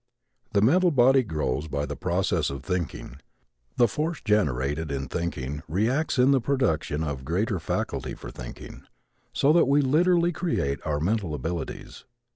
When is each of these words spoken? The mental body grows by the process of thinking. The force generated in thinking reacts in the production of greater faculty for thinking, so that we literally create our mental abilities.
The 0.53 0.63
mental 0.63 0.89
body 0.89 1.21
grows 1.21 1.67
by 1.67 1.85
the 1.85 1.95
process 1.95 2.49
of 2.49 2.63
thinking. 2.63 3.17
The 3.77 3.87
force 3.87 4.19
generated 4.19 4.91
in 4.91 5.07
thinking 5.07 5.61
reacts 5.67 6.17
in 6.17 6.31
the 6.31 6.41
production 6.41 7.03
of 7.03 7.23
greater 7.23 7.59
faculty 7.59 8.15
for 8.15 8.31
thinking, 8.31 8.81
so 9.31 9.53
that 9.53 9.65
we 9.67 9.81
literally 9.83 10.31
create 10.31 10.79
our 10.85 10.99
mental 10.99 11.35
abilities. 11.35 12.05